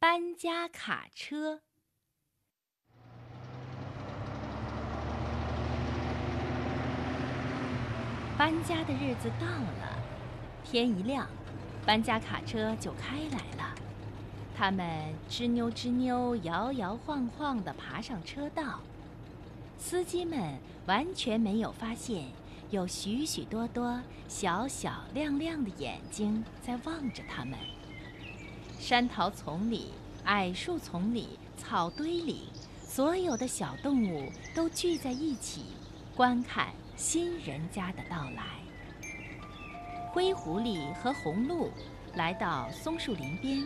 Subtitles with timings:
[0.00, 1.60] 搬家卡车。
[8.38, 9.98] 搬家的日子到了，
[10.62, 11.26] 天一亮，
[11.84, 13.74] 搬家卡车就开来了。
[14.56, 18.78] 他们吱扭吱扭、摇摇晃晃地爬上车道。
[19.78, 22.28] 司机们完全没有发现，
[22.70, 27.58] 有许许多多小小亮亮的眼睛在望着他们。
[28.78, 29.92] 山桃丛里、
[30.24, 32.48] 矮树丛里、草堆里，
[32.82, 35.64] 所有的小动物都聚在一起，
[36.16, 38.42] 观看新人家的到来。
[40.12, 41.70] 灰狐狸和红鹿
[42.14, 43.62] 来到松树林边，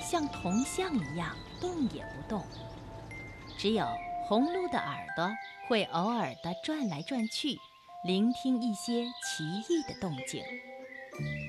[0.00, 2.44] 像铜像一样动也不动。
[3.56, 3.86] 只有
[4.26, 5.30] 红鹿的耳朵
[5.68, 7.56] 会偶尔地转来转去，
[8.04, 10.42] 聆听一些奇异的动静。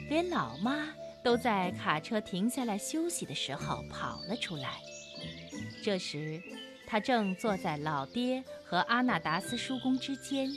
[0.09, 0.87] 连老妈。
[1.23, 4.81] 都在卡车停下来休息的时候跑了出来。
[5.83, 6.41] 这时，
[6.87, 10.49] 他正坐在老爹和阿纳达斯叔公之间，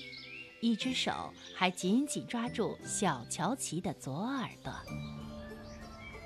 [0.60, 4.72] 一只手还紧紧抓住小乔奇的左耳朵。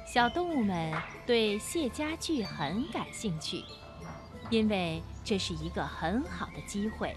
[0.07, 0.95] 小动物们
[1.27, 3.65] 对谢家具很感兴趣，
[4.51, 7.17] 因为这是一个很好的机会，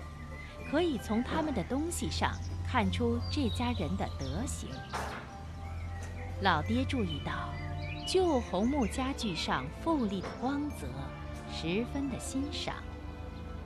[0.72, 2.31] 可以从他们的东西上
[2.67, 4.70] 看出这家人的德行。
[6.42, 7.50] 老爹注意到
[8.08, 10.88] 旧红木家具上富丽的光泽，
[11.54, 12.76] 十分的欣赏。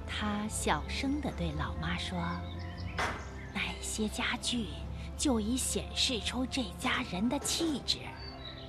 [0.08, 2.18] 他小声地对老妈说
[3.54, 4.70] ：“那些家具
[5.16, 8.00] 就已显示出这家人的气质。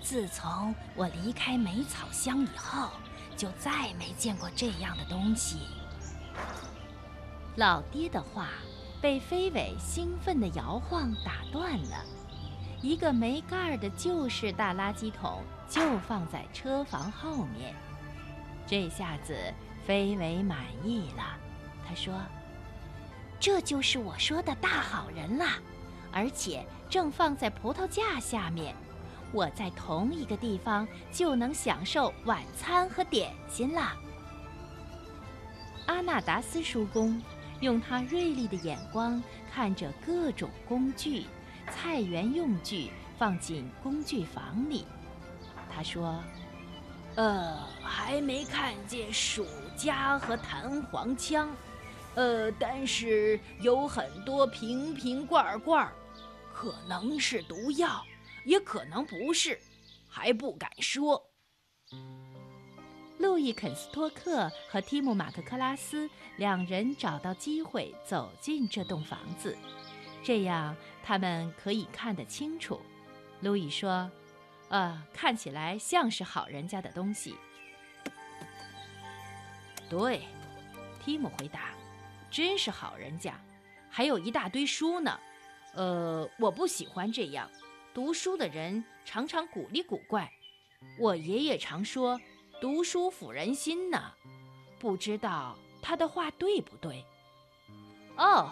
[0.03, 2.91] 自从我离开梅草乡以后，
[3.39, 5.61] 就再没见过这样的东西。”
[7.57, 8.49] 老爹的话
[9.01, 12.05] 被飞尾兴奋的摇晃打断了。
[12.85, 17.75] 一个没盖儿的旧式大垃圾桶就放在车房后面，
[18.67, 19.35] 这下子
[19.87, 21.39] 飞尾满意了。
[21.89, 22.13] 他说
[23.41, 25.59] ：“这就是我说的大好人啦，
[26.13, 28.77] 而且正放在葡萄架下面，
[29.33, 33.97] 我在同一个地方就能享受晚餐和点心啦。”
[35.89, 37.19] 阿纳达斯叔公
[37.61, 41.25] 用他锐利的眼光看着各种工具。
[41.75, 44.87] 菜园用具放进工具房里，
[45.69, 46.23] 他说
[47.17, 49.45] ：“呃，还没看见鼠
[49.77, 51.51] 夹和弹簧枪，
[52.15, 55.93] 呃，但是有很多瓶瓶罐罐，
[56.53, 58.03] 可能是毒药，
[58.45, 59.59] 也可能不是，
[60.09, 61.21] 还不敢说。”
[63.19, 69.57] 路易·肯斯托克和提姆·马克克拉斯两人找到机会走进这栋房子。
[70.23, 70.75] 这样
[71.07, 72.81] 他们可以看得清楚。
[73.41, 74.11] 路易说
[74.71, 77.37] ：“呃，看起来像是好人家的东西。”
[79.91, 80.23] 对，
[81.05, 81.75] 提姆回答
[82.33, 83.39] ：“真是好人家，
[83.91, 85.21] 还有一大堆书呢。
[85.75, 87.51] 呃，我不喜欢这样，
[87.93, 90.33] 读书的人常常古里古怪。
[90.99, 92.19] 我爷爷常说，
[92.63, 94.11] 读书抚人心呢。
[94.79, 97.05] 不知道他的话对不对？”
[98.17, 98.51] 哦。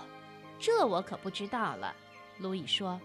[0.64, 1.92] 这我可不知道了，
[2.42, 3.00] 路易说：“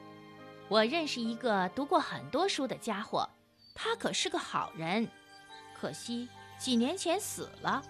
[0.68, 3.30] 我认识一个读过很多书的家伙，
[3.75, 5.08] 他可是个好人，
[5.80, 6.28] 可惜
[6.59, 7.84] 几年前死了。”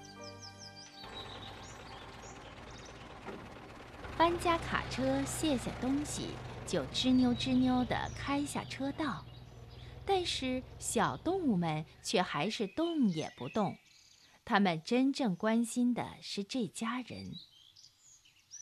[4.18, 6.32] 搬家卡车卸下东西，
[6.66, 9.24] 就吱扭吱扭地开下车道，
[10.06, 13.78] 但是小动物们却还是动也不动，
[14.44, 17.32] 他们真正关心的是这家人。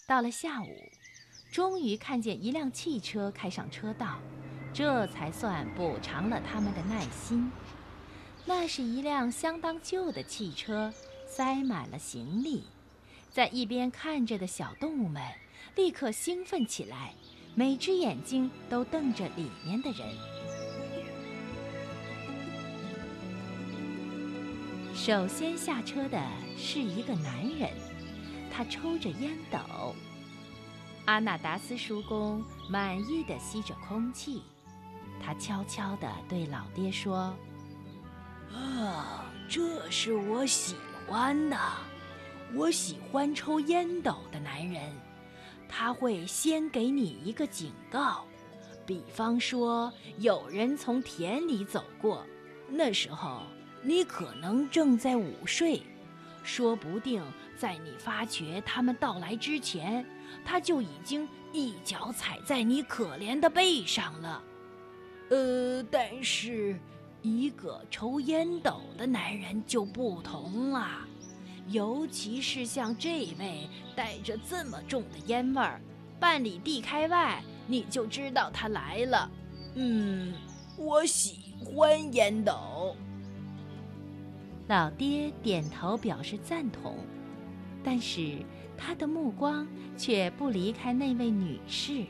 [0.05, 0.91] 到了下午，
[1.55, 4.19] 终于看见一辆汽车开上车道，
[4.73, 7.49] 这才算补偿了他们的耐心。
[8.43, 10.93] 那是一辆相当旧的汽车，
[11.25, 12.65] 塞满了行李。
[13.31, 15.23] 在一边看着的小动物们
[15.77, 17.13] 立刻兴奋起来，
[17.55, 20.09] 每只眼睛都瞪着里面的人。
[24.93, 26.21] 首先下车的
[26.57, 27.69] 是一个男人。
[28.51, 29.95] 他抽着烟斗，
[31.05, 34.41] 阿纳达斯叔公满意的吸着空气。
[35.21, 37.35] 他悄悄地对老爹说
[38.51, 40.75] ：“啊，这是我喜
[41.07, 41.57] 欢的，
[42.53, 44.81] 我喜欢抽烟斗的男人。
[45.69, 48.25] 他会先给你一个警告，
[48.85, 52.25] 比方说有人从田里走过，
[52.69, 53.43] 那时候
[53.83, 55.81] 你可能正在午睡。”
[56.45, 57.23] 说不定
[57.57, 60.05] 在你发觉他们到来之前，
[60.45, 64.43] 他就已经一脚踩在你可怜的背上了。
[65.31, 66.79] 呃，但是
[67.23, 70.87] 一个抽烟斗的男人就不同了，
[71.67, 75.81] 尤其是像这位带着这么重的烟味儿，
[76.19, 79.31] 半里地开外你就知道他来了。
[79.73, 80.33] 嗯，
[80.77, 82.95] 我喜欢烟斗。
[84.67, 86.97] 老爹点头表示赞同，
[87.83, 88.37] 但是
[88.77, 89.67] 他的目光
[89.97, 92.05] 却不离开那位女士。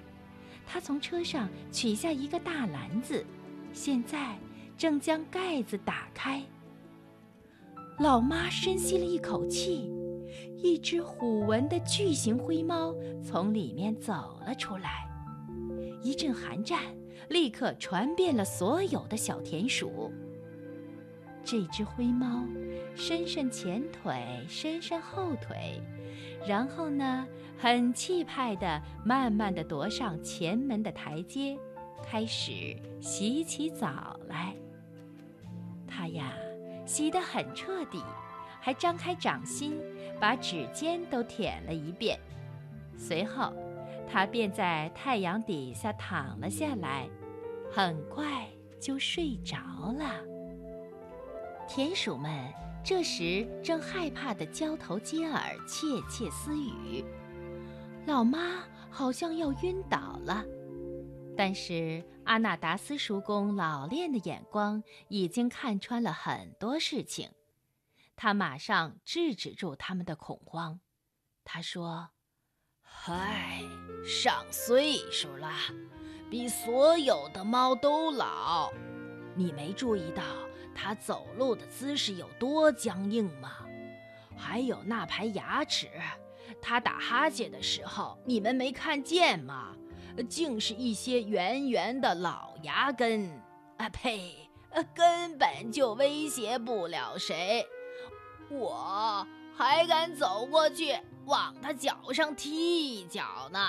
[0.66, 3.26] 他从车上取下一个大篮子，
[3.74, 4.36] 现在。
[4.78, 6.44] 正将盖子打开，
[7.98, 9.90] 老妈深吸了一口气，
[10.58, 12.94] 一只虎纹的巨型灰猫
[13.24, 15.08] 从里面走了出来。
[16.04, 16.94] 一阵寒战
[17.30, 20.12] 立刻传遍了所有的小田鼠。
[21.46, 22.44] 这只灰猫
[22.96, 25.80] 伸伸前腿，伸伸后腿，
[26.48, 31.56] 然后呢，很气派地慢慢地踱上前门的台阶，
[32.04, 34.56] 开始洗起澡来。
[35.88, 36.34] 他呀，
[36.84, 38.02] 洗得很彻底，
[38.60, 39.80] 还张开掌心，
[40.20, 42.20] 把指尖都舔了一遍。
[42.98, 43.54] 随后，
[44.12, 47.08] 他便在太阳底下躺了下来，
[47.72, 48.48] 很快
[48.80, 49.58] 就睡着
[49.96, 50.35] 了。
[51.68, 52.54] 田鼠们
[52.84, 57.04] 这时正害怕地交头接耳，窃窃私语。
[58.06, 60.46] 老妈好像要晕倒了。
[61.36, 67.30] 但是阿纳达斯叔公老练的眼光已经看穿了很多事情，
[68.16, 70.80] 他马上制止住他们的恐慌。
[71.44, 72.10] 他说
[72.82, 73.60] ：“嗨，
[74.06, 75.52] 上岁数了，
[76.30, 78.72] 比所有的猫都老。
[79.36, 80.24] 你没注意到
[80.76, 83.66] 他走路的姿势有多僵硬吗？
[84.38, 85.90] 还有那排牙齿，
[86.62, 89.74] 他打哈欠的时候，你们没看见吗？”
[90.30, 93.30] 竟是一些圆圆的老牙根，
[93.78, 94.50] 啊呸！
[94.94, 97.66] 根本就威胁不了谁，
[98.50, 103.60] 我还敢走过去往他脚上踢一脚呢。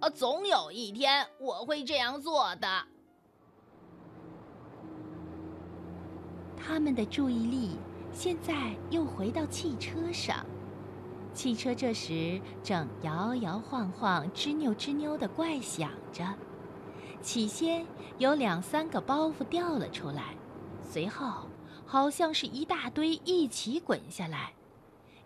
[0.00, 2.68] 啊，总有一天我会这样做的。
[6.66, 7.76] 他们的注意力
[8.10, 10.44] 现在又回到汽车上。
[11.34, 16.24] 汽车这时正摇摇晃晃、吱扭吱扭地怪响着。
[17.20, 17.84] 起先
[18.18, 20.34] 有两三个包袱掉了出来，
[20.82, 21.48] 随后
[21.84, 24.52] 好像是一大堆一起滚下来。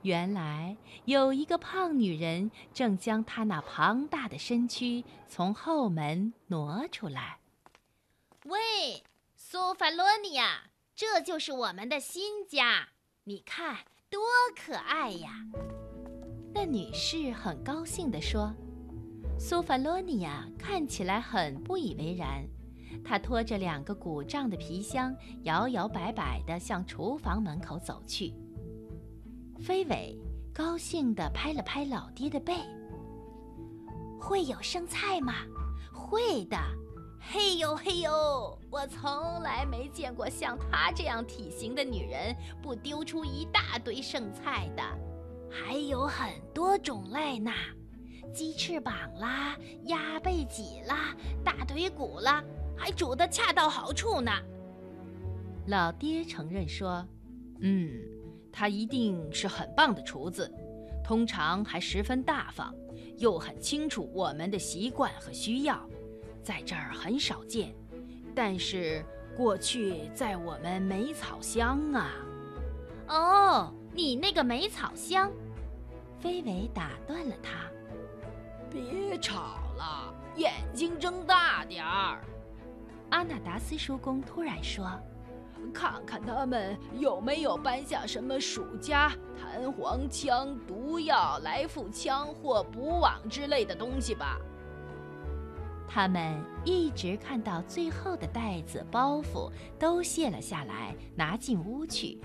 [0.03, 7.39] 原来有一个胖女人正将她那庞大的身躯从后门挪出来。
[8.45, 9.03] 喂，
[9.37, 10.68] 苏法罗尼亚，
[10.99, 12.89] 这就是我们的新家，
[13.23, 13.77] 你看
[14.11, 14.21] 多
[14.57, 15.31] 可爱呀！
[16.53, 18.53] 那女士很高兴地说
[19.39, 22.45] ：“苏弗罗尼亚看起来很不以为然，
[23.05, 25.15] 她拖着两个鼓胀的皮箱，
[25.45, 28.35] 摇摇摆摆地向厨房门口走去。”
[29.63, 30.19] 飞尾
[30.53, 32.57] 高兴地拍了拍老爹的背
[34.19, 35.35] ：“会有生菜吗
[35.95, 36.59] ？”“会的。
[37.21, 44.83] ”“嘿呦嘿呦，我从来没见过像她这样体型的女人不丢出一大堆剩菜的。”
[45.51, 47.51] 还有很多种类呢，
[48.35, 52.45] 鸡翅膀啦，鸭背脊啦，大腿骨啦，
[52.77, 54.31] 还煮得恰到好处呢。
[55.67, 57.07] 老爹承认说
[57.61, 57.91] ：“嗯，
[58.53, 60.53] 他一定是很棒的厨子，
[61.03, 62.75] 通常还十分大方，
[63.17, 65.83] 又很清楚我们的习惯和需要，
[66.49, 67.75] 在这儿很少见。
[68.35, 69.05] 但是
[69.37, 72.11] 过去在我们梅草乡啊，
[73.09, 75.31] 哦。”你那个梅草乡，
[76.21, 77.67] 飞尾打断了他。
[78.71, 82.25] 别吵了，眼睛睁大点儿。
[83.11, 84.89] 阿纳达斯叔公突然说
[85.75, 94.39] ：“看看他们有没有搬下什么鼠夹、弹簧枪、毒药、来复枪或捕网之类的东西吧。”
[95.89, 102.19] 他们一直看到最后的袋子、包袱都卸了下来，拿进屋去。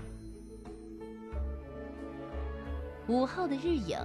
[3.08, 3.98] 午后的日影，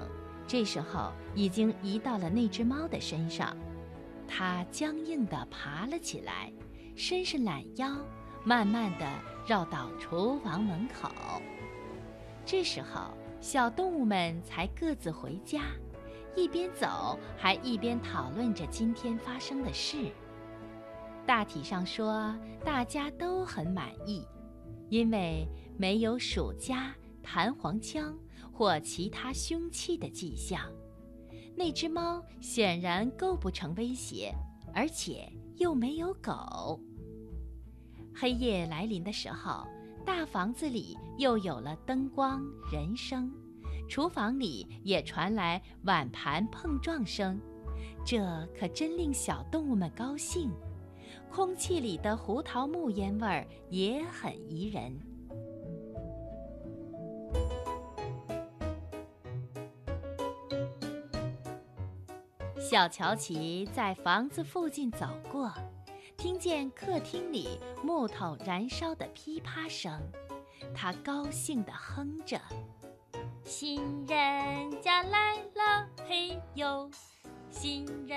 [0.48, 3.56] 这时候已经移到了那只猫的身上。
[4.28, 6.52] 它僵硬地爬了起来，
[6.96, 7.96] 伸伸懒腰，
[8.44, 9.06] 慢慢地
[9.46, 11.10] 绕到厨房门口。
[12.46, 13.12] 这时候，
[13.42, 15.64] 小动物们才各自回家，
[16.40, 19.98] 一边走还一边讨论着今天发生的事。
[21.26, 24.26] 大体上说，大家都很满意，
[24.90, 28.18] 因为没有鼠夹、弹簧枪。
[28.52, 30.60] 或其他凶器的迹象，
[31.56, 34.36] 那只猫显然构不成威胁，
[34.74, 36.78] 而且又没有狗。
[38.14, 39.66] 黑夜来临的时候，
[40.06, 43.32] 大房子里又有了灯光、人声，
[43.90, 47.42] 厨房里也传来碗盘碰撞声，
[48.06, 50.52] 这可真令小动物们高兴。
[51.32, 54.98] 空气里的胡桃木烟味儿也很宜人。
[62.60, 65.52] 小乔琪在房子附近走过，
[66.16, 70.00] 听见客厅里木头燃烧的噼啪声，
[70.76, 72.40] 他高兴地哼着
[73.50, 76.88] ：“新人家来了，嘿呦！
[77.50, 78.16] 新人。”